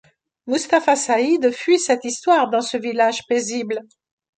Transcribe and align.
Moustafa 0.47 0.95
Saïd 0.95 1.51
fuit 1.51 1.77
cette 1.77 2.05
histoire 2.05 2.49
dans 2.49 2.61
ce 2.61 2.75
village 2.75 3.23
paisible. 3.27 3.83